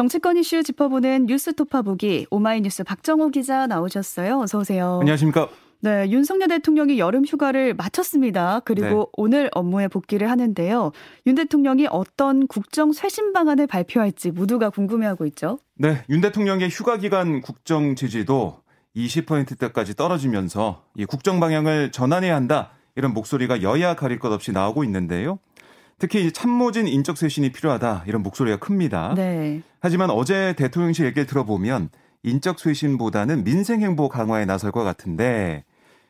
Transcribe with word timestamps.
정치권 0.00 0.38
이슈 0.38 0.62
짚어보는 0.62 1.26
뉴스 1.26 1.54
토파 1.54 1.82
보기 1.82 2.26
오마이뉴스 2.30 2.84
박정호 2.84 3.28
기자 3.28 3.66
나오셨어요. 3.66 4.38
어서 4.38 4.60
오세요. 4.60 4.96
안녕하십니까? 5.02 5.50
네, 5.80 6.08
윤석열 6.08 6.48
대통령이 6.48 6.98
여름 6.98 7.22
휴가를 7.26 7.74
마쳤습니다. 7.74 8.62
그리고 8.64 8.86
네. 8.88 9.04
오늘 9.18 9.50
업무에 9.52 9.88
복귀를 9.88 10.30
하는데요. 10.30 10.92
윤 11.26 11.34
대통령이 11.34 11.86
어떤 11.90 12.46
국정 12.46 12.94
쇄신 12.94 13.34
방안을 13.34 13.66
발표할지 13.66 14.30
모두가 14.30 14.70
궁금해하고 14.70 15.26
있죠. 15.26 15.58
네, 15.74 16.02
윤 16.08 16.22
대통령의 16.22 16.70
휴가 16.70 16.96
기간 16.96 17.42
국정 17.42 17.94
지지도 17.94 18.62
20%대까지 18.96 19.96
떨어지면서 19.96 20.82
이 20.94 21.04
국정 21.04 21.40
방향을 21.40 21.92
전환해야 21.92 22.34
한다 22.34 22.70
이런 22.96 23.12
목소리가 23.12 23.60
여야 23.60 23.96
가릴 23.96 24.18
것 24.18 24.32
없이 24.32 24.50
나오고 24.50 24.82
있는데요. 24.84 25.40
특히 26.00 26.32
참모진 26.32 26.88
인적 26.88 27.16
쇄신이 27.18 27.52
필요하다 27.52 28.04
이런 28.06 28.22
목소리가 28.22 28.56
큽니다. 28.56 29.14
네. 29.14 29.62
하지만 29.80 30.10
어제 30.10 30.54
대통령실 30.56 31.04
얘기를 31.04 31.26
들어보면 31.26 31.90
인적 32.22 32.58
쇄신보다는 32.58 33.44
민생 33.44 33.82
행보 33.82 34.08
강화에 34.08 34.46
나설 34.46 34.72
것 34.72 34.82
같은데 34.82 35.64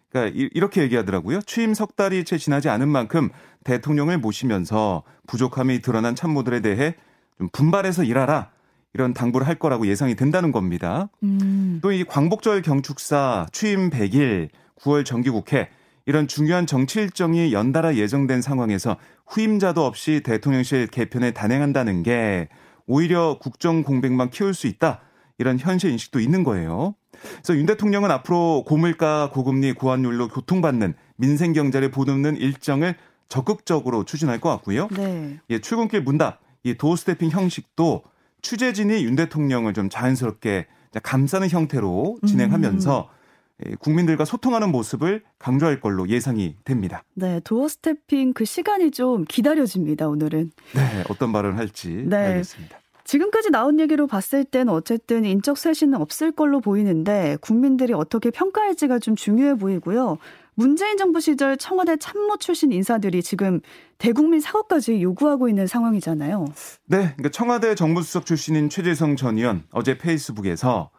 그러니까 0.08 0.48
이렇게 0.54 0.82
얘기하더라고요. 0.82 1.42
취임 1.42 1.74
석 1.74 1.96
달이 1.96 2.24
채 2.24 2.38
지나지 2.38 2.68
않은 2.68 2.88
만큼 2.88 3.30
대통령을 3.64 4.18
모시면서 4.18 5.02
부족함이 5.26 5.82
드러난 5.82 6.14
참모들에 6.14 6.60
대해 6.60 6.94
좀 7.38 7.48
분발해서 7.52 8.04
일하라. 8.04 8.50
이런 8.92 9.12
당부를 9.12 9.46
할 9.46 9.56
거라고 9.56 9.86
예상이 9.86 10.14
된다는 10.16 10.50
겁니다. 10.50 11.08
음. 11.22 11.80
또이 11.82 12.04
광복절 12.04 12.62
경축사 12.62 13.46
취임 13.52 13.90
100일 13.90 14.48
9월 14.80 15.04
정기국회 15.04 15.68
이런 16.10 16.26
중요한 16.26 16.66
정치 16.66 16.98
일정이 16.98 17.52
연달아 17.52 17.94
예정된 17.94 18.42
상황에서 18.42 18.96
후임자도 19.28 19.86
없이 19.86 20.22
대통령실 20.24 20.88
개편에 20.88 21.30
단행한다는 21.30 22.02
게 22.02 22.48
오히려 22.88 23.38
국정 23.40 23.84
공백만 23.84 24.30
키울 24.30 24.52
수 24.52 24.66
있다. 24.66 25.02
이런 25.38 25.56
현실 25.56 25.92
인식도 25.92 26.18
있는 26.18 26.42
거예요. 26.42 26.96
그래서 27.12 27.56
윤 27.56 27.64
대통령은 27.64 28.10
앞으로 28.10 28.64
고물가, 28.66 29.30
고금리, 29.32 29.74
고환율로 29.74 30.26
교통받는 30.26 30.94
민생 31.14 31.52
경제를 31.52 31.92
보듬는 31.92 32.38
일정을 32.38 32.96
적극적으로 33.28 34.04
추진할 34.04 34.40
것 34.40 34.48
같고요. 34.48 34.88
네. 34.90 35.38
예, 35.50 35.60
출근길 35.60 36.02
문답, 36.02 36.40
이 36.64 36.74
도어 36.74 36.96
스태핑 36.96 37.30
형식도 37.30 38.02
취재진이 38.42 39.04
윤 39.04 39.14
대통령을 39.14 39.74
좀 39.74 39.88
자연스럽게 39.88 40.66
감싸는 41.04 41.50
형태로 41.50 42.18
진행하면서 42.26 43.08
음. 43.08 43.19
예, 43.66 43.74
국민들과 43.76 44.24
소통하는 44.24 44.70
모습을 44.70 45.22
강조할 45.38 45.80
걸로 45.80 46.08
예상이 46.08 46.56
됩니다. 46.64 47.02
네, 47.14 47.40
도어 47.44 47.68
스태핑 47.68 48.32
그 48.32 48.44
시간이 48.44 48.90
좀 48.90 49.24
기다려집니다, 49.28 50.08
오늘은. 50.08 50.50
네, 50.74 51.04
어떤 51.08 51.32
발언을 51.32 51.58
할지 51.58 52.04
네. 52.06 52.16
알겠습니다. 52.16 52.78
지금까지 53.04 53.50
나온 53.50 53.80
얘기로 53.80 54.06
봤을 54.06 54.44
때는 54.44 54.72
어쨌든 54.72 55.24
인적 55.24 55.58
쇄신은 55.58 56.00
없을 56.00 56.30
걸로 56.30 56.60
보이는데 56.60 57.38
국민들이 57.40 57.92
어떻게 57.92 58.30
평가할지가 58.30 59.00
좀 59.00 59.16
중요해 59.16 59.56
보이고요. 59.56 60.18
문재인 60.54 60.96
정부 60.96 61.20
시절 61.20 61.56
청와대 61.56 61.96
참모 61.96 62.36
출신 62.36 62.70
인사들이 62.70 63.22
지금 63.22 63.60
대국민 63.98 64.40
사과까지 64.40 65.02
요구하고 65.02 65.48
있는 65.48 65.66
상황이잖아요. 65.66 66.44
네, 66.86 66.98
그러니까 66.98 67.30
청와대 67.30 67.74
정무수석 67.74 68.26
출신인 68.26 68.68
최재성 68.68 69.16
전 69.16 69.38
의원 69.38 69.64
어제 69.72 69.98
페이스북에서 69.98 70.90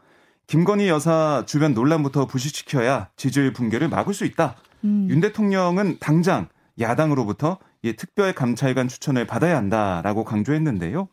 김건희 0.52 0.90
여사 0.90 1.46
주변 1.48 1.74
논란부터 1.74 2.26
부식시켜야 2.26 3.08
지지율 3.16 3.54
붕괴를 3.54 3.88
막을 3.88 4.14
수 4.14 4.26
있다. 4.26 4.58
음. 4.84 5.08
윤 5.10 5.22
대통령은 5.22 6.00
당장 6.02 6.50
야당으로부터 6.78 7.58
이 7.84 7.94
특별 7.94 8.34
감찰관 8.34 8.90
추천을 8.90 9.26
받아야 9.26 9.56
한다라고 9.56 10.26
강조했는데요. 10.26 11.08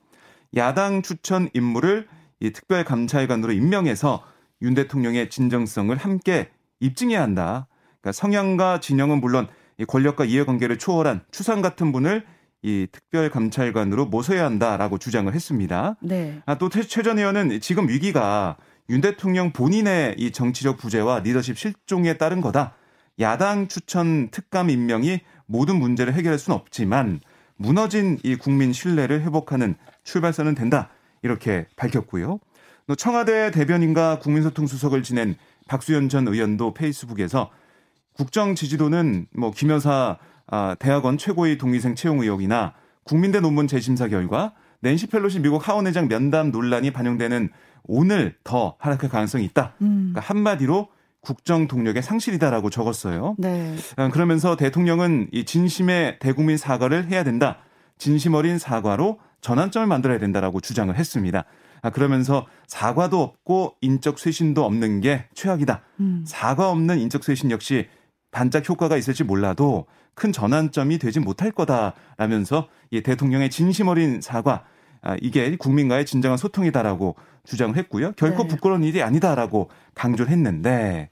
야당 0.57 1.03
추천 1.03 1.51
인물을 1.55 2.09
이 2.41 2.51
특별 2.51 2.83
감찰관으로 2.83 3.53
임명해서 3.53 4.25
윤 4.63 4.75
대통령의 4.75 5.31
진정성을 5.31 5.97
함께 5.97 6.49
입증해야 6.81 7.23
한다. 7.23 7.69
그러니까 8.01 8.11
성향과 8.11 8.81
진영은 8.81 9.21
물론 9.21 9.47
이 9.79 9.85
권력과 9.85 10.25
이해관계를 10.25 10.79
초월한 10.79 11.21
추상 11.31 11.63
같은 11.63 11.93
분을 11.93 12.27
이 12.63 12.89
특별 12.91 13.31
감찰관으로 13.31 14.07
모셔야 14.07 14.45
한다라고 14.45 14.99
주장을 14.99 15.33
했습니다. 15.33 15.95
네. 16.01 16.43
아, 16.45 16.59
또 16.59 16.69
최 16.69 17.03
전 17.05 17.21
의원은 17.21 17.61
지금 17.61 17.89
위기가 17.89 18.57
윤 18.91 19.03
대통령 19.03 19.53
본인의 19.53 20.15
이 20.17 20.31
정치적 20.31 20.79
부재와 20.79 21.21
리더십 21.21 21.59
실종에 21.59 22.15
따른 22.15 22.41
거다. 22.41 22.75
야당 23.21 23.69
추천 23.69 24.31
특감 24.31 24.71
임명이 24.71 25.21
모든 25.45 25.79
문제를 25.79 26.15
해결할 26.15 26.39
수는 26.39 26.59
없지만 26.59 27.21
무너진 27.57 28.19
이 28.23 28.37
국민 28.37 28.73
신뢰를 28.73 29.21
회복하는 29.23 29.75
출발선은 30.05 30.55
된다. 30.55 30.89
이렇게 31.23 31.67
밝혔고요. 31.77 32.39
또 32.87 32.95
청와대 32.95 33.51
대변인과 33.51 34.21
국민소통수석을 34.21 35.03
지낸 35.03 35.37
박수현 35.67 36.09
전 36.09 36.27
의원도 36.27 36.73
페이스북에서 36.73 37.51
국정 38.15 38.55
지지도는 38.55 39.27
뭐 39.37 39.51
김여사 39.51 40.17
아, 40.47 40.77
대학원 40.79 41.19
최고의 41.19 41.59
동기생 41.59 41.95
채용 41.95 42.21
의혹이나 42.21 42.73
국민대 43.05 43.41
논문 43.41 43.67
재심사 43.67 44.09
결과 44.09 44.55
낸시 44.81 45.09
펠로시 45.09 45.41
미국 45.41 45.69
하원의장 45.69 46.09
면담 46.09 46.51
논란이 46.51 46.91
반영되는 46.93 47.51
오늘 47.85 48.37
더 48.45 48.77
하락할 48.79 49.11
가능성이 49.11 49.45
있다. 49.45 49.75
음. 49.83 50.13
그러니까 50.13 50.21
한마디로 50.21 50.89
국정 51.21 51.69
동력의 51.69 52.03
상실이다라고 52.03 52.71
적었어요. 52.71 53.35
네. 53.39 53.77
아, 53.97 54.09
그러면서 54.09 54.57
대통령은 54.57 55.29
이 55.33 55.45
진심의 55.45 56.19
대국민 56.21 56.57
사과를 56.57 57.11
해야 57.11 57.25
된다. 57.25 57.59
진심 57.99 58.35
어린 58.35 58.59
사과로 58.59 59.19
전환점을 59.41 59.87
만들어야 59.87 60.19
된다라고 60.19 60.61
주장을 60.61 60.95
했습니다. 60.95 61.45
아, 61.83 61.91
그러면서 61.91 62.47
사과도 62.67 63.21
없고 63.21 63.77
인적 63.81 64.19
쇄신도 64.19 64.65
없는 64.65 65.01
게 65.01 65.27
최악이다. 65.35 65.83
음. 66.01 66.25
사과 66.27 66.71
없는 66.71 66.99
인적 66.99 67.25
쇄신 67.25 67.51
역시 67.51 67.89
반짝 68.31 68.69
효과가 68.69 68.97
있을지 68.97 69.25
몰라도 69.25 69.87
큰 70.15 70.33
전환점이 70.33 70.99
되지 70.99 71.21
못할 71.21 71.51
거다라면서 71.53 72.69
이 72.91 73.03
대통령의 73.03 73.51
진심 73.51 73.89
어린 73.89 74.21
사과 74.21 74.53
아, 74.53 74.63
이게 75.21 75.57
국민과의 75.57 76.07
진정한 76.07 76.39
소통이다라고 76.39 77.17
주장을 77.45 77.75
했고요. 77.77 78.13
결코 78.13 78.43
네. 78.43 78.49
부끄러운 78.49 78.85
일이 78.85 79.03
아니다라고 79.03 79.71
강조를 79.95 80.31
했는데 80.31 81.09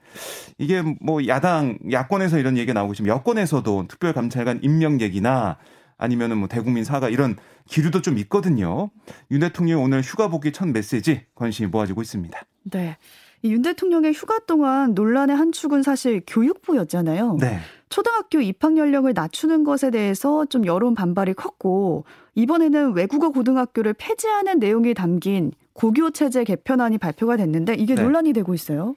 이게 0.59 0.83
뭐 1.01 1.27
야당 1.27 1.79
야권에서 1.91 2.39
이런 2.39 2.57
얘기가 2.59 2.75
나오고 2.75 2.95
지금 2.95 3.09
여권에서도 3.09 3.87
특별감찰관 3.89 4.61
임명 4.63 5.01
얘기나 5.01 5.57
아니면은 5.99 6.37
뭐 6.37 6.49
대국민 6.49 6.85
사과 6.85 7.09
이런 7.09 7.37
기류도 7.69 8.03
좀 8.03 8.19
있거든요. 8.19 8.91
윤 9.31 9.41
대통령 9.41 9.83
오늘 9.83 10.03
휴가 10.03 10.29
복귀 10.29 10.53
첫 10.53 10.69
메시지 10.69 11.23
관심이 11.35 11.69
모아지고 11.69 12.03
있습니다. 12.03 12.39
네. 12.65 12.97
윤 13.45 13.63
대통령의 13.63 14.13
휴가 14.13 14.39
동안 14.41 14.95
논란의 14.95 15.37
한 15.37 15.53
축은 15.53 15.83
사실 15.83 16.23
교육부였잖아요. 16.27 17.39
네. 17.41 17.61
초등학교 17.89 18.41
입학 18.41 18.77
연령을 18.77 19.13
낮추는 19.15 19.65
것에 19.65 19.91
대해서 19.91 20.45
좀 20.47 20.67
여론 20.67 20.95
반발이 20.95 21.35
컸고 21.35 22.05
이번에는 22.35 22.95
외국어 22.95 23.31
고등학교를 23.31 23.95
폐지하는 23.95 24.59
내용이 24.59 24.95
담긴 24.95 25.53
고교 25.73 26.11
체제 26.11 26.45
개편안이 26.45 26.99
발표가 26.99 27.37
됐는데 27.37 27.75
이게 27.75 27.95
네. 27.95 28.03
논란이 28.03 28.33
되고 28.33 28.55
있어요. 28.55 28.95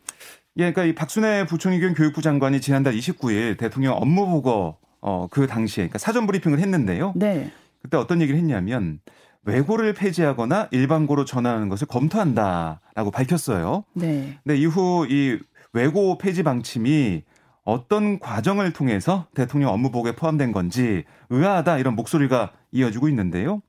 예, 0.58 0.72
그러니까 0.72 0.86
이 0.86 0.96
박순애 0.96 1.46
부총리 1.46 1.80
겸 1.80 1.94
교육부 1.94 2.22
장관이 2.22 2.62
지난달 2.62 2.94
29일 2.96 3.58
대통령 3.58 3.96
업무 3.96 4.28
보고 4.28 4.78
어, 5.02 5.28
그 5.30 5.48
당시에 5.48 5.84
그러니까 5.84 6.00
사전 6.00 6.26
브리핑을 6.26 6.60
했는데요. 6.60 7.14
네. 7.16 7.52
그때 7.82 7.98
어떤 7.98 8.22
얘기를 8.22 8.40
했냐면 8.40 9.00
외고를 9.44 9.94
폐지하거나 9.94 10.68
일반고로 10.72 11.26
전환하는 11.26 11.70
것을 11.70 11.88
검토한다라고 11.88 13.12
밝혔어요. 13.12 13.84
네. 13.94 14.38
근데 14.44 14.58
이후 14.58 15.08
이 15.10 15.40
외고 15.72 16.18
폐지 16.18 16.44
방침이 16.44 17.24
어떤 17.70 18.20
과정을 18.20 18.74
통해서 18.74 19.28
대통령 19.34 19.72
업무복에 19.72 20.16
포함된 20.16 20.52
건지 20.52 21.04
의아하다 21.30 21.78
이런 21.78 21.96
목소리가 21.96 22.52
이어지고 22.72 23.10
있는데요. 23.10 23.62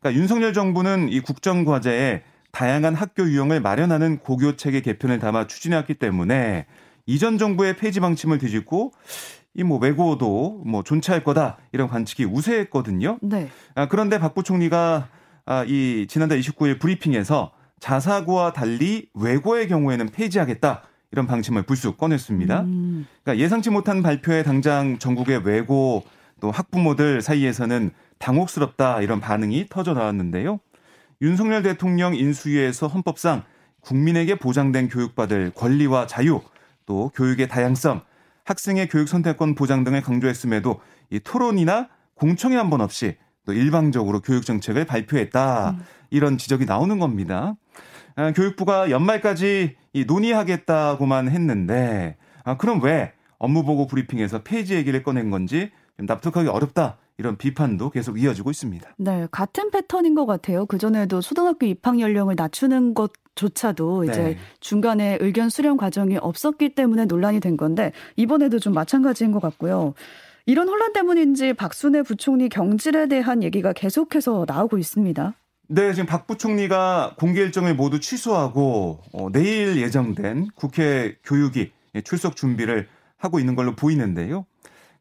그러니까 0.00 0.20
윤석열 0.20 0.52
정부는 0.52 1.08
이 1.08 1.20
국정 1.20 1.64
과제에 1.64 2.22
다양한 2.52 2.94
학교 2.94 3.24
유형을 3.24 3.60
마련하는 3.60 4.18
고교 4.18 4.56
체계 4.56 4.80
개편을 4.80 5.18
담아 5.18 5.46
추진해왔기 5.46 5.94
때문에 5.94 6.66
이전 7.06 7.38
정부의 7.38 7.76
폐지 7.76 8.00
방침을 8.00 8.38
뒤집고 8.38 8.92
이 9.56 9.62
뭐 9.62 9.78
외고도 9.78 10.62
뭐 10.66 10.82
존치할 10.82 11.24
거다 11.24 11.56
이런 11.72 11.88
관측이 11.88 12.24
우세했거든요. 12.24 13.18
네. 13.22 13.48
아, 13.74 13.88
그런데 13.88 14.18
박 14.18 14.34
부총리가 14.34 15.08
아, 15.46 15.64
이 15.66 16.06
지난달 16.08 16.38
29일 16.40 16.78
브리핑에서 16.78 17.52
자사고와 17.80 18.52
달리 18.52 19.08
외고의 19.14 19.68
경우에는 19.68 20.08
폐지하겠다 20.08 20.82
이런 21.12 21.26
방침을 21.26 21.62
불쑥 21.62 21.96
꺼냈습니다. 21.98 22.60
음. 22.62 23.06
그러니까 23.22 23.42
예상치 23.42 23.70
못한 23.70 24.02
발표에 24.02 24.42
당장 24.42 24.98
전국의 24.98 25.42
외고 25.44 26.04
또 26.40 26.50
학부모들 26.50 27.22
사이에서는 27.22 27.90
당혹스럽다 28.18 29.00
이런 29.02 29.20
반응이 29.20 29.66
터져 29.70 29.94
나왔는데요. 29.94 30.60
윤석열 31.22 31.62
대통령 31.62 32.14
인수위에서 32.14 32.88
헌법상 32.88 33.44
국민에게 33.80 34.34
보장된 34.36 34.88
교육받을 34.88 35.52
권리와 35.54 36.06
자유 36.06 36.40
또 36.86 37.10
교육의 37.14 37.48
다양성 37.48 38.02
학생의 38.44 38.88
교육 38.88 39.08
선택권 39.08 39.54
보장 39.54 39.84
등을 39.84 40.02
강조했음에도 40.02 40.80
이 41.10 41.20
토론이나 41.20 41.88
공청회 42.14 42.56
한 42.56 42.70
번 42.70 42.80
없이 42.80 43.16
또 43.44 43.52
일방적으로 43.52 44.20
교육 44.20 44.44
정책을 44.44 44.84
발표했다. 44.86 45.70
음. 45.70 45.84
이런 46.10 46.36
지적이 46.36 46.64
나오는 46.66 46.98
겁니다. 46.98 47.54
아, 48.16 48.32
교육부가 48.32 48.90
연말까지 48.90 49.76
논의하겠다고만 50.06 51.28
했는데 51.28 52.16
아, 52.44 52.56
그럼 52.56 52.82
왜 52.82 53.12
업무보고 53.38 53.86
브리핑에서 53.86 54.42
폐지 54.42 54.74
얘기를 54.74 55.02
꺼낸 55.02 55.30
건지 55.30 55.70
납득하기 55.98 56.48
어렵다. 56.48 56.98
이런 57.18 57.38
비판도 57.38 57.90
계속 57.90 58.20
이어지고 58.20 58.50
있습니다. 58.50 58.90
네, 58.98 59.26
같은 59.30 59.70
패턴인 59.70 60.14
것 60.14 60.26
같아요. 60.26 60.66
그 60.66 60.76
전에도 60.76 61.22
초등학교 61.22 61.64
입학 61.64 61.98
연령을 61.98 62.34
낮추는 62.36 62.92
것 62.92 63.12
조차도 63.34 64.04
이제 64.04 64.22
네. 64.22 64.38
중간에 64.60 65.16
의견 65.20 65.48
수렴 65.48 65.76
과정이 65.78 66.18
없었기 66.18 66.74
때문에 66.74 67.06
논란이 67.06 67.40
된 67.40 67.56
건데 67.56 67.92
이번에도 68.16 68.58
좀 68.58 68.74
마찬가지인 68.74 69.32
것 69.32 69.40
같고요. 69.40 69.94
이런 70.44 70.68
혼란 70.68 70.92
때문인지 70.92 71.54
박순애 71.54 72.02
부총리 72.02 72.48
경질에 72.48 73.08
대한 73.08 73.42
얘기가 73.42 73.72
계속해서 73.72 74.44
나오고 74.46 74.78
있습니다. 74.78 75.34
네, 75.68 75.92
지금 75.92 76.06
박 76.06 76.28
부총리가 76.28 77.14
공개 77.18 77.40
일정을 77.40 77.74
모두 77.74 77.98
취소하고 77.98 79.00
어, 79.12 79.28
내일 79.32 79.76
예정된 79.78 80.48
국회 80.54 81.16
교육위 81.24 81.72
출석 82.04 82.36
준비를 82.36 82.86
하고 83.16 83.40
있는 83.40 83.56
걸로 83.56 83.74
보이는데요. 83.74 84.46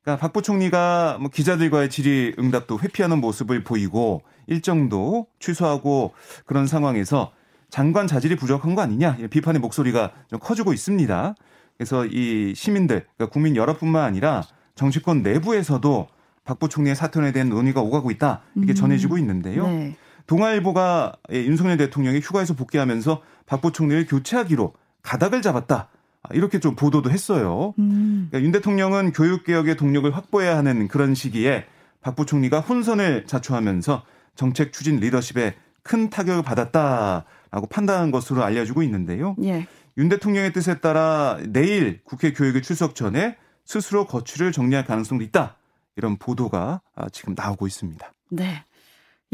그러니까 0.02 0.22
박 0.22 0.34
부총리가 0.34 1.18
뭐 1.20 1.30
기자들과의 1.30 1.90
질의 1.90 2.36
응답도 2.40 2.80
회피하는 2.80 3.22
모습을 3.22 3.64
보이고 3.64 4.24
일정도 4.48 5.28
취소하고 5.40 6.14
그런 6.46 6.66
상황에서 6.66 7.32
장관 7.70 8.08
자질이 8.08 8.36
부족한 8.36 8.74
거 8.74 8.82
아니냐 8.82 9.18
비판의 9.30 9.60
목소리가 9.60 10.14
좀 10.30 10.40
커지고 10.40 10.74
있습니다. 10.74 11.36
그래서 11.78 12.06
이 12.06 12.54
시민들, 12.56 13.06
그러니까 13.18 13.34
국민 13.34 13.56
여러뿐만 13.56 14.04
아니라 14.04 14.44
정치권 14.74 15.22
내부에서도 15.22 16.08
박 16.44 16.60
부총리의 16.60 16.96
사퇴에 16.96 17.32
대한 17.32 17.50
논의가 17.50 17.82
오가고 17.82 18.10
있다 18.12 18.42
이렇게 18.56 18.74
음. 18.74 18.76
전해지고 18.76 19.18
있는데요. 19.20 19.68
네. 19.68 19.96
동아일보가 20.28 21.14
윤석열 21.32 21.78
대통령이 21.78 22.20
휴가에서 22.20 22.54
복귀하면서 22.54 23.22
박 23.46 23.62
부총리를 23.62 24.08
교체하기로 24.08 24.74
가닥을 25.02 25.42
잡았다. 25.42 25.90
이렇게 26.32 26.60
좀 26.60 26.76
보도도 26.76 27.12
했어요. 27.12 27.74
음. 27.78 28.28
그러니까 28.30 28.46
윤 28.46 28.52
대통령은 28.52 29.14
교육개혁의 29.14 29.78
동력을 29.78 30.16
확보해야 30.16 30.58
하는 30.58 30.88
그런 30.88 31.14
시기에 31.14 31.66
박 32.02 32.16
부총리가 32.16 32.60
혼선을 32.62 33.26
자초하면서 33.28 34.04
정책 34.36 34.74
추진 34.74 34.98
리더십에 34.98 35.56
큰 35.84 36.10
타격을 36.10 36.42
받았다라고 36.42 37.68
판단한 37.70 38.10
것으로 38.10 38.44
알려지고 38.44 38.82
있는데요. 38.84 39.36
예. 39.44 39.68
윤 39.98 40.10
대통령의 40.10 40.52
뜻에 40.52 40.80
따라 40.80 41.38
내일 41.48 42.02
국회 42.04 42.34
교육에 42.34 42.62
출석 42.62 42.96
전에 42.96 43.38
스스로 43.64 44.06
거취를 44.06 44.52
정리할 44.52 44.86
가능성도 44.86 45.24
있다. 45.24 45.58
이런 45.96 46.18
보도가 46.18 46.82
지금 47.12 47.36
나오고 47.38 47.68
있습니다. 47.68 48.12
네. 48.30 48.64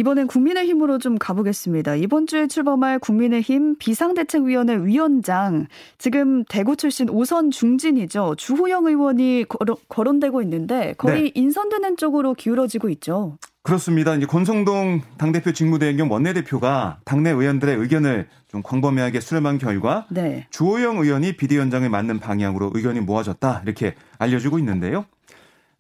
이번엔 0.01 0.25
국민의힘으로 0.25 0.97
좀 0.97 1.19
가보겠습니다. 1.19 1.93
이번 1.93 2.25
주에 2.25 2.47
출범할 2.47 2.97
국민의힘 2.97 3.75
비상대책위원회 3.77 4.77
위원장, 4.77 5.67
지금 5.99 6.43
대구 6.45 6.75
출신 6.75 7.07
오선 7.07 7.51
중진이죠. 7.51 8.33
주호영 8.35 8.87
의원이 8.87 9.45
거론, 9.89 10.19
되고 10.19 10.41
있는데 10.41 10.95
거의 10.97 11.23
네. 11.23 11.31
인선되는 11.35 11.97
쪽으로 11.97 12.33
기울어지고 12.33 12.89
있죠. 12.89 13.37
그렇습니다. 13.61 14.15
이제 14.15 14.25
권성동 14.25 15.01
당대표 15.19 15.51
직무대행경 15.51 16.11
원내대표가 16.11 16.97
당내 17.05 17.29
의원들의 17.29 17.75
의견을 17.77 18.27
좀 18.47 18.63
광범위하게 18.63 19.19
수렴한 19.19 19.59
결과 19.59 20.07
네. 20.09 20.47
주호영 20.49 20.97
의원이 20.97 21.37
비대위원장을 21.37 21.87
맡는 21.87 22.17
방향으로 22.19 22.71
의견이 22.73 23.01
모아졌다 23.01 23.61
이렇게 23.63 23.93
알려지고 24.17 24.57
있는데요. 24.57 25.05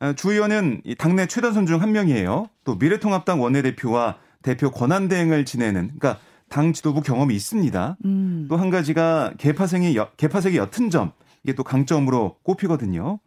아, 0.01 0.13
주 0.13 0.31
의원은 0.31 0.81
당내 0.97 1.27
최다 1.27 1.51
선 1.51 1.65
중 1.67 1.79
한 1.81 1.91
명이에요. 1.91 2.49
또 2.63 2.75
미래통합당 2.75 3.39
원내대표와 3.39 4.17
대표 4.41 4.71
권한 4.71 5.07
대행을 5.07 5.45
지내는 5.45 5.91
그러니까 5.99 6.17
당 6.49 6.73
지도부 6.73 7.01
경험이 7.01 7.35
있습니다. 7.35 7.97
음. 8.05 8.47
또한 8.49 8.71
가지가 8.71 9.33
개파생이 9.37 9.95
개파색이 10.17 10.57
옅은 10.57 10.89
점 10.89 11.11
이게 11.43 11.53
또 11.53 11.63
강점으로 11.63 12.37
꼽히거든요. 12.43 13.19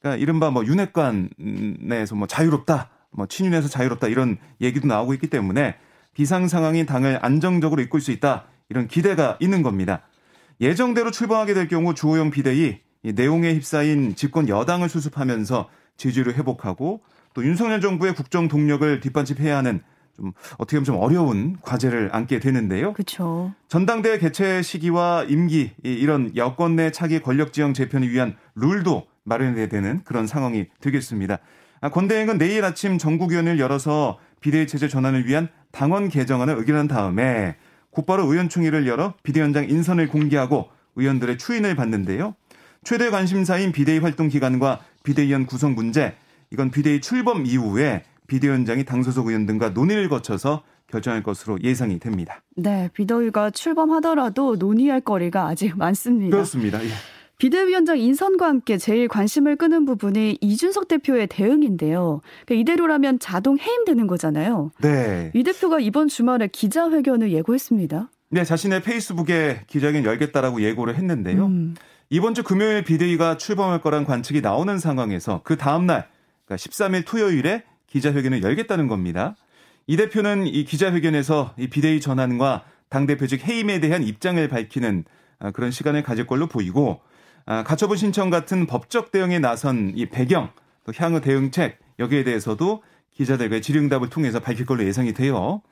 그러니까 0.00 0.22
이른바 0.22 0.50
뭐 0.50 0.64
윤핵관에서 0.64 2.14
뭐 2.14 2.26
자유롭다, 2.26 2.90
뭐 3.12 3.26
친윤에서 3.26 3.68
자유롭다 3.68 4.08
이런 4.08 4.36
얘기도 4.60 4.86
나오고 4.86 5.14
있기 5.14 5.28
때문에 5.28 5.76
비상 6.14 6.48
상황이 6.48 6.84
당을 6.84 7.18
안정적으로 7.22 7.80
이끌 7.80 8.00
수 8.00 8.10
있다 8.12 8.44
이런 8.68 8.88
기대가 8.88 9.38
있는 9.40 9.62
겁니다. 9.62 10.02
예정대로 10.60 11.10
출범하게 11.10 11.54
될 11.54 11.68
경우 11.68 11.94
주호영 11.94 12.30
비대위 12.30 12.80
내용에 13.02 13.54
휩싸인 13.54 14.14
집권 14.14 14.48
여당을 14.50 14.90
수습하면서 14.90 15.68
지지를 16.00 16.34
회복하고 16.34 17.00
또 17.34 17.44
윤석열 17.44 17.80
정부의 17.80 18.14
국정 18.14 18.48
동력을 18.48 19.00
뒷받침해야 19.00 19.56
하는 19.58 19.82
좀 20.16 20.32
어떻게 20.58 20.76
보면 20.78 20.84
좀 20.84 20.96
어려운 20.96 21.58
과제를 21.60 22.10
안게 22.12 22.40
되는데요. 22.40 22.94
그렇죠. 22.94 23.52
전당대회 23.68 24.18
개최 24.18 24.62
시기와 24.62 25.24
임기 25.28 25.72
이런 25.82 26.34
여권 26.36 26.74
내 26.74 26.90
차기 26.90 27.20
권력 27.20 27.52
지형 27.52 27.74
재편을 27.74 28.10
위한 28.10 28.36
룰도 28.54 29.06
마련해야 29.24 29.68
되는 29.68 30.02
그런 30.04 30.26
상황이 30.26 30.66
되겠습니다. 30.80 31.38
아, 31.82 31.90
권대행은 31.90 32.38
내일 32.38 32.64
아침 32.64 32.98
전국위원회를 32.98 33.60
열어서 33.60 34.18
비대위 34.40 34.66
체제 34.66 34.88
전환을 34.88 35.26
위한 35.26 35.48
당원 35.70 36.08
개정안을 36.08 36.56
의결한 36.56 36.88
다음에 36.88 37.56
곧바로 37.90 38.24
의원총회를 38.24 38.86
열어 38.86 39.14
비대위원장 39.22 39.68
인선을 39.68 40.08
공개하고 40.08 40.68
의원들의 40.96 41.38
추인을 41.38 41.76
받는데요. 41.76 42.34
최대 42.82 43.10
관심사인 43.10 43.72
비대위 43.72 43.98
활동 43.98 44.28
기간과 44.28 44.80
비대위원 45.02 45.46
구성 45.46 45.74
문제 45.74 46.14
이건 46.50 46.70
비대위 46.70 47.00
출범 47.00 47.46
이후에 47.46 48.02
비대위원장이 48.26 48.84
당 48.84 49.02
소속 49.02 49.28
의원 49.28 49.46
등과 49.46 49.70
논의를 49.70 50.08
거쳐서 50.08 50.62
결정할 50.88 51.22
것으로 51.22 51.58
예상이 51.62 51.98
됩니다. 51.98 52.42
네, 52.56 52.88
비대위가 52.92 53.50
출범하더라도 53.50 54.56
논의할 54.56 55.00
거리가 55.00 55.46
아직 55.46 55.76
많습니다. 55.76 56.36
그렇습니다. 56.36 56.82
예. 56.84 56.88
비대위원장 57.38 57.98
인선과 57.98 58.46
함께 58.46 58.76
제일 58.76 59.08
관심을 59.08 59.56
끄는 59.56 59.86
부분이 59.86 60.38
이준석 60.42 60.88
대표의 60.88 61.26
대응인데요. 61.28 62.20
그러니까 62.44 62.60
이대로라면 62.60 63.18
자동 63.18 63.58
해임되는 63.58 64.06
거잖아요. 64.06 64.72
네. 64.82 65.30
이 65.34 65.42
대표가 65.42 65.80
이번 65.80 66.08
주말에 66.08 66.48
기자회견을 66.48 67.32
예고했습니다. 67.32 68.10
네, 68.28 68.44
자신의 68.44 68.82
페이스북에 68.82 69.62
기자회견 69.68 70.04
열겠다라고 70.04 70.60
예고를 70.60 70.96
했는데요. 70.96 71.46
음. 71.46 71.74
이번 72.12 72.34
주 72.34 72.42
금요일 72.42 72.82
비대위가 72.82 73.36
출범할 73.36 73.80
거란 73.80 74.04
관측이 74.04 74.40
나오는 74.40 74.80
상황에서 74.80 75.42
그 75.44 75.56
다음날 75.56 76.08
그러니까 76.44 76.56
13일 76.56 77.06
토요일에 77.06 77.62
기자회견을 77.86 78.42
열겠다는 78.42 78.88
겁니다. 78.88 79.36
이 79.86 79.96
대표는 79.96 80.48
이 80.48 80.64
기자회견에서 80.64 81.54
이 81.56 81.68
비대위 81.68 82.00
전환과 82.00 82.64
당대표직 82.88 83.46
해임에 83.46 83.78
대한 83.78 84.02
입장을 84.02 84.46
밝히는 84.48 85.04
아, 85.38 85.52
그런 85.52 85.70
시간을 85.70 86.02
가질 86.02 86.26
걸로 86.26 86.48
보이고 86.48 87.00
아, 87.46 87.62
가처분 87.62 87.96
신청 87.96 88.28
같은 88.28 88.66
법적 88.66 89.12
대응에 89.12 89.38
나선 89.38 89.92
이 89.94 90.06
배경 90.06 90.50
또 90.84 90.92
향후 90.96 91.20
대응책 91.20 91.78
여기에 92.00 92.24
대해서도 92.24 92.82
기자들과의 93.12 93.62
질의응답을 93.62 94.10
통해서 94.10 94.40
밝힐 94.40 94.66
걸로 94.66 94.84
예상이 94.84 95.14
돼요. 95.14 95.62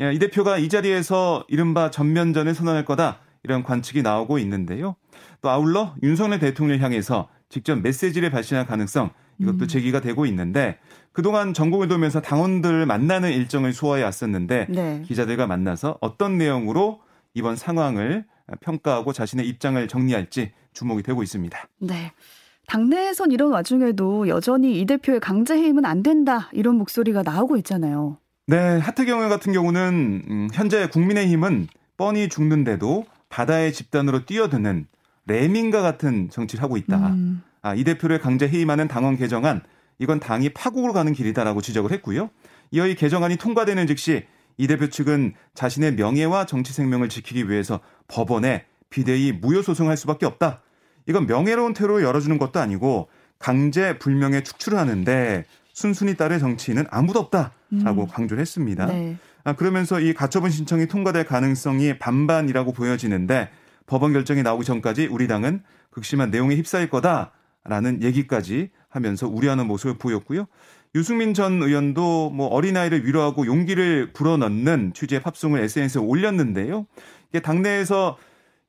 이 0.00 0.18
대표가 0.18 0.56
이 0.56 0.70
자리에서 0.70 1.44
이른바 1.48 1.90
전면전을 1.90 2.54
선언할 2.54 2.86
거다 2.86 3.20
이런 3.44 3.62
관측이 3.62 4.02
나오고 4.02 4.38
있는데요. 4.40 4.96
또 5.40 5.50
아울러 5.50 5.94
윤석열 6.02 6.38
대통령을 6.40 6.82
향해서 6.82 7.28
직접 7.48 7.80
메시지를 7.80 8.30
발신할 8.30 8.66
가능성 8.66 9.10
이것도 9.38 9.64
음. 9.64 9.68
제기가 9.68 10.00
되고 10.00 10.26
있는데 10.26 10.78
그동안 11.12 11.54
전국을 11.54 11.86
돌면서 11.86 12.20
당원들을 12.20 12.86
만나는 12.86 13.30
일정을 13.32 13.72
소화해 13.72 14.02
왔었는데 14.02 14.66
네. 14.70 15.02
기자들과 15.06 15.46
만나서 15.46 15.98
어떤 16.00 16.38
내용으로 16.38 17.00
이번 17.34 17.56
상황을 17.56 18.24
평가하고 18.60 19.12
자신의 19.12 19.46
입장을 19.48 19.86
정리할지 19.88 20.52
주목이 20.72 21.02
되고 21.02 21.22
있습니다. 21.22 21.58
네. 21.80 22.12
당내에선 22.66 23.30
이런 23.30 23.52
와중에도 23.52 24.26
여전히 24.28 24.80
이 24.80 24.86
대표의 24.86 25.20
강제 25.20 25.54
해임은 25.54 25.84
안 25.84 26.02
된다 26.02 26.48
이런 26.52 26.76
목소리가 26.76 27.22
나오고 27.22 27.56
있잖아요. 27.58 28.18
네, 28.46 28.78
하태경 28.78 29.18
의원 29.18 29.30
같은 29.30 29.52
경우는 29.52 30.22
음, 30.28 30.48
현재 30.52 30.88
국민의힘은 30.88 31.68
뻔히 31.96 32.28
죽는데도 32.28 33.04
바다의 33.34 33.72
집단으로 33.72 34.26
뛰어드는 34.26 34.86
레민과 35.26 35.82
같은 35.82 36.30
정치를 36.30 36.62
하고 36.62 36.76
있다. 36.76 37.08
음. 37.08 37.42
아, 37.62 37.74
이 37.74 37.82
대표를 37.82 38.20
강제 38.20 38.46
해임하는 38.46 38.86
당원 38.86 39.16
개정안 39.16 39.60
이건 39.98 40.20
당이 40.20 40.50
파국으로 40.50 40.92
가는 40.92 41.12
길이다라고 41.12 41.60
지적을 41.60 41.90
했고요. 41.90 42.30
이어 42.70 42.86
이 42.86 42.94
개정안이 42.94 43.36
통과되는 43.36 43.88
즉시 43.88 44.24
이 44.56 44.68
대표 44.68 44.88
측은 44.88 45.34
자신의 45.54 45.96
명예와 45.96 46.46
정치 46.46 46.72
생명을 46.72 47.08
지키기 47.08 47.50
위해서 47.50 47.80
법원에 48.06 48.66
비대위 48.90 49.32
무효 49.32 49.62
소송할 49.62 49.96
수밖에 49.96 50.26
없다. 50.26 50.62
이건 51.06 51.26
명예로운 51.26 51.74
테러를 51.74 52.04
열어주는 52.04 52.38
것도 52.38 52.60
아니고 52.60 53.08
강제 53.40 53.98
불명예 53.98 54.44
축출을 54.44 54.78
하는데 54.78 55.44
순순히 55.72 56.14
따를 56.14 56.38
정치인은 56.38 56.84
아무도 56.88 57.18
없다라고 57.18 58.02
음. 58.02 58.06
강조를 58.06 58.40
했습니다. 58.40 58.86
네. 58.86 59.16
아, 59.44 59.54
그러면서 59.54 60.00
이 60.00 60.14
가처분 60.14 60.50
신청이 60.50 60.88
통과될 60.88 61.26
가능성이 61.26 61.98
반반이라고 61.98 62.72
보여지는데 62.72 63.50
법원 63.86 64.14
결정이 64.14 64.42
나오기 64.42 64.64
전까지 64.64 65.06
우리 65.06 65.28
당은 65.28 65.62
극심한 65.90 66.30
내용에 66.30 66.56
휩싸일 66.56 66.88
거다라는 66.88 68.02
얘기까지 68.02 68.70
하면서 68.88 69.28
우려하는 69.28 69.66
모습을 69.66 69.98
보였고요. 69.98 70.46
유승민 70.94 71.34
전 71.34 71.62
의원도 71.62 72.30
뭐 72.30 72.46
어린아이를 72.46 73.04
위로하고 73.04 73.46
용기를 73.46 74.14
불어넣는 74.14 74.92
취지의 74.94 75.20
팝송을 75.20 75.60
SNS에 75.60 76.00
올렸는데요. 76.00 76.86
이게 77.28 77.40
당내에서 77.40 78.16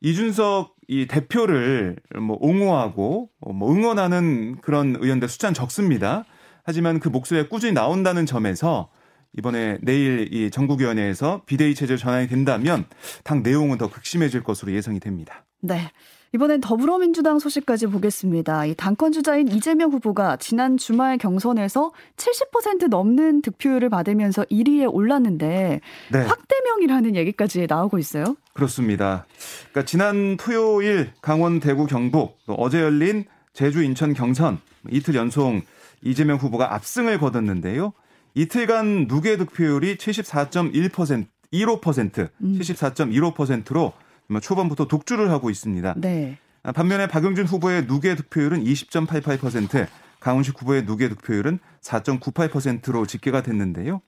이준석 0.01 0.75
이 0.88 1.08
대표를 1.08 1.96
뭐 2.20 2.38
옹호하고 2.41 3.29
뭐 3.53 3.74
응원하는 3.74 4.58
그런 4.62 4.98
의원들 5.00 5.29
숫자는 5.29 5.53
적습니다. 5.53 6.25
하지만 6.63 7.00
그 7.00 7.08
목소리가 7.08 7.48
꾸준히 7.48 7.74
나온다는 7.74 8.25
점에서 8.25 8.89
이번에 9.38 9.77
내일 9.82 10.34
이 10.34 10.50
전국위원회에서 10.50 11.42
비대위 11.46 11.75
체제 11.75 11.98
전환이 11.98 12.27
된다면 12.27 12.86
당 13.24 13.44
내용은 13.44 13.77
더 13.77 13.89
극심해질 13.89 14.44
것으로 14.44 14.72
예상이 14.72 15.00
됩니다. 15.00 15.46
네. 15.62 15.92
이번엔 16.34 16.60
더불어민주당 16.60 17.39
소식까지 17.39 17.88
보겠습니다. 17.88 18.65
이 18.65 18.75
당권 18.75 19.13
주자인 19.13 19.48
이재명 19.48 19.92
후보가 19.92 20.36
지난 20.36 20.75
주말 20.75 21.18
경선에서 21.18 21.92
70% 22.18 22.89
넘는 22.89 23.42
득표율을 23.42 23.89
받으면서 23.89 24.44
1위에 24.44 24.94
올랐는데 24.94 25.80
네. 26.12 26.20
확대명이라는 26.20 27.15
얘기까지 27.15 27.68
나오고 27.70 28.00
있어요. 28.00 28.36
그렇습니다. 28.54 29.25
그러니까 29.72 29.86
지난 29.86 30.36
토요일 30.36 31.12
강원, 31.22 31.62
대구, 31.62 31.86
경북 31.86 32.38
또 32.48 32.54
어제 32.56 32.82
열린 32.82 33.24
제주, 33.54 33.82
인천 33.82 34.13
경선 34.13 34.60
이틀 34.92 35.15
연속 35.15 35.62
이재명 36.04 36.38
후보가 36.38 36.75
압승을 36.75 37.18
거뒀는데요. 37.18 37.94
이틀간 38.36 39.08
누계 39.08 39.38
득표율이 39.38 39.96
74.1% 39.96 41.25
15% 41.54 42.30
음. 42.42 42.60
74.15%로 42.60 43.94
초반부터 44.42 44.88
독주를 44.88 45.30
하고 45.32 45.50
있습니다. 45.50 45.96
네. 45.98 46.38
아, 46.63 46.72
반면에 46.72 47.08
박용진 47.08 47.46
후보의 47.46 47.86
누계 47.86 48.15
득표율은 48.15 48.63
20.88%, 48.63 49.88
강훈식 50.20 50.60
후보의 50.60 50.84
누계 50.84 51.10
득표율은 51.10 51.60
4.98%로 51.82 53.06
집계가 53.06 53.44
됐는데요. 53.44 54.01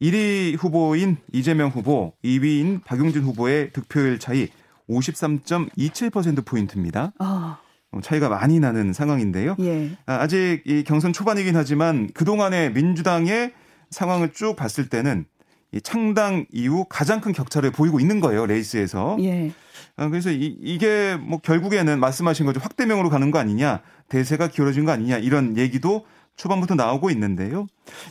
1위 0.00 0.56
후보인 0.58 1.18
이재명 1.32 1.68
후보, 1.68 2.14
2위인 2.24 2.82
박용진 2.84 3.22
후보의 3.22 3.72
득표율 3.72 4.18
차이 4.18 4.48
53.27%포인트입니다. 4.88 7.12
아. 7.18 7.58
어, 7.60 7.69
차이가 8.02 8.28
많이 8.28 8.60
나는 8.60 8.92
상황인데요. 8.92 9.56
예. 9.60 9.90
아, 10.06 10.14
아직 10.20 10.62
이 10.64 10.84
경선 10.84 11.12
초반이긴 11.12 11.56
하지만 11.56 12.08
그동안의 12.14 12.72
민주당의 12.72 13.52
상황을 13.90 14.32
쭉 14.32 14.54
봤을 14.54 14.88
때는 14.88 15.24
이 15.72 15.80
창당 15.80 16.46
이후 16.52 16.84
가장 16.88 17.20
큰 17.20 17.32
격차를 17.32 17.72
보이고 17.72 17.98
있는 17.98 18.20
거예요 18.20 18.46
레이스에서. 18.46 19.16
예. 19.20 19.52
아, 19.96 20.08
그래서 20.08 20.30
이, 20.30 20.56
이게 20.60 21.16
뭐 21.16 21.38
결국에는 21.38 21.98
말씀하신 21.98 22.46
거죠 22.46 22.60
확대명으로 22.60 23.10
가는 23.10 23.30
거 23.30 23.38
아니냐, 23.38 23.80
대세가 24.08 24.48
기울어진 24.48 24.84
거 24.84 24.92
아니냐 24.92 25.18
이런 25.18 25.56
얘기도 25.56 26.06
초반부터 26.36 26.76
나오고 26.76 27.10
있는데요. 27.10 27.66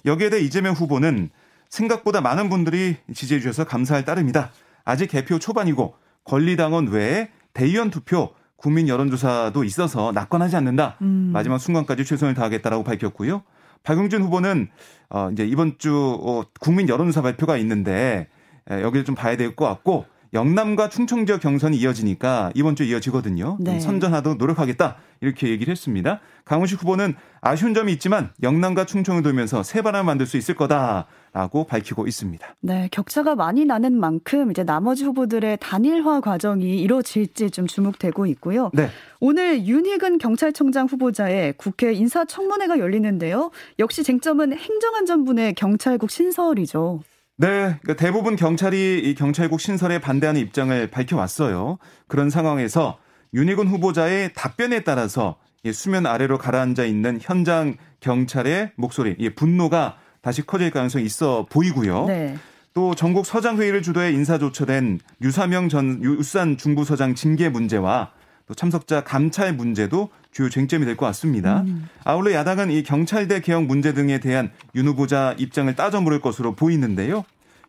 여기에 0.05 0.29
대해 0.29 0.43
이재명 0.43 0.73
후보는 0.73 1.29
생각보다 1.69 2.19
많은 2.21 2.49
분들이 2.49 2.97
지지해 3.13 3.39
주셔서 3.39 3.63
감사할 3.63 4.03
따름이다. 4.03 4.51
아직 4.83 5.07
개표 5.07 5.39
초반이고 5.39 5.95
권리당원 6.25 6.87
외에 6.87 7.29
대의원 7.53 7.89
투표 7.89 8.33
국민 8.59 8.87
여론조사도 8.87 9.63
있어서 9.63 10.11
낙관하지 10.11 10.55
않는다. 10.57 10.97
음. 11.01 11.29
마지막 11.33 11.57
순간까지 11.59 12.05
최선을 12.05 12.33
다하겠다라고 12.33 12.83
밝혔고요. 12.83 13.41
박용진 13.83 14.21
후보는 14.21 14.67
어 15.09 15.29
이제 15.31 15.45
이번 15.45 15.77
주 15.77 15.95
어, 16.21 16.43
국민 16.59 16.89
여론조사 16.89 17.21
발표가 17.21 17.55
있는데 17.57 18.27
여기를 18.69 19.05
좀 19.05 19.15
봐야 19.15 19.37
될 19.37 19.55
것 19.55 19.65
같고 19.65 20.05
영남과 20.33 20.89
충청 20.89 21.25
지역 21.25 21.41
경선이 21.41 21.77
이어지니까 21.77 22.51
이번 22.53 22.75
주 22.75 22.83
이어지거든요. 22.83 23.57
네. 23.59 23.79
선전하도록 23.79 24.37
노력하겠다 24.37 24.97
이렇게 25.21 25.49
얘기를 25.49 25.71
했습니다. 25.71 26.19
강훈식 26.45 26.81
후보는 26.81 27.15
아쉬운 27.41 27.73
점이 27.73 27.91
있지만 27.93 28.31
영남과 28.41 28.85
충청을 28.85 29.23
돌면서 29.23 29.63
새 29.63 29.81
바람 29.81 30.05
만들 30.05 30.25
수 30.25 30.37
있을 30.37 30.55
거다라고 30.55 31.65
밝히고 31.65 32.07
있습니다. 32.07 32.55
네, 32.61 32.89
격차가 32.91 33.35
많이 33.35 33.65
나는 33.65 33.99
만큼 33.99 34.51
이제 34.51 34.63
나머지 34.63 35.03
후보들의 35.03 35.57
단일화 35.59 36.21
과정이 36.21 36.79
이루어질지 36.81 37.51
좀 37.51 37.67
주목되고 37.67 38.25
있고요. 38.27 38.71
네. 38.73 38.89
오늘 39.19 39.65
윤희근 39.65 40.19
경찰청장 40.19 40.87
후보자의 40.87 41.53
국회 41.57 41.93
인사청문회가 41.93 42.79
열리는데요. 42.79 43.51
역시 43.79 44.03
쟁점은 44.03 44.53
행정안전부의 44.53 45.55
경찰국 45.55 46.09
신설이죠. 46.09 47.01
네, 47.41 47.47
그러니까 47.47 47.93
대부분 47.93 48.35
경찰이 48.35 48.99
이 48.99 49.15
경찰국 49.15 49.61
신설에 49.61 49.99
반대하는 49.99 50.41
입장을 50.41 50.87
밝혀왔어요. 50.91 51.77
그런 52.09 52.29
상황에서 52.29 52.99
윤희근 53.33 53.65
후보자의 53.69 54.33
답변에 54.33 54.81
따라서 54.81 55.37
수면 55.71 56.05
아래로 56.05 56.37
가라앉아 56.37 56.83
있는 56.83 57.17
현장 57.21 57.77
경찰의 58.01 58.73
목소리, 58.75 59.15
분노가 59.35 59.95
다시 60.21 60.45
커질 60.45 60.69
가능성이 60.69 61.05
있어 61.05 61.45
보이고요. 61.49 62.07
네. 62.07 62.35
또 62.73 62.93
전국 62.93 63.25
서장 63.25 63.57
회의를 63.57 63.81
주도해 63.83 64.11
인사 64.11 64.37
조처된 64.37 64.99
유사명 65.21 65.69
전 65.69 66.01
울산 66.03 66.57
중부서장 66.57 67.15
징계 67.15 67.47
문제와 67.47 68.11
또 68.47 68.53
참석자 68.53 69.05
감찰 69.05 69.53
문제도 69.53 70.09
주요 70.31 70.49
쟁점이 70.49 70.85
될 70.85 70.95
것 70.95 71.05
같습니다. 71.07 71.61
음. 71.61 71.87
아울러 72.03 72.31
야당은 72.33 72.71
이 72.71 72.83
경찰대 72.83 73.41
개혁 73.41 73.65
문제 73.65 73.93
등에 73.93 74.19
대한 74.19 74.51
윤 74.75 74.87
후보자 74.87 75.35
입장을 75.37 75.73
따져 75.75 76.01
물을 76.01 76.21
것으로 76.21 76.55
보이는데요. 76.55 77.25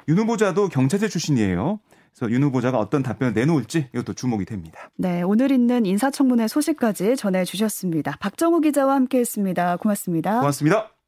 윤 0.08 0.18
후보자도 0.18 0.68
경찰대 0.68 1.08
출신이에요. 1.08 1.80
그래서 2.14 2.32
윤 2.32 2.42
후보자가 2.42 2.78
어떤 2.78 3.02
답변을 3.02 3.34
내놓을지 3.34 3.88
이것도 3.94 4.14
주목이 4.14 4.44
됩니다. 4.44 4.90
네, 4.96 5.22
오늘 5.22 5.52
있는 5.52 5.86
인사청문회 5.86 6.48
소식까지 6.48 7.16
전해 7.16 7.44
주셨습니다. 7.44 8.16
박정우 8.20 8.60
기자와 8.60 8.94
함께했습니다. 8.94 9.76
고맙습니다. 9.76 10.40
고맙습니다. 10.40 10.99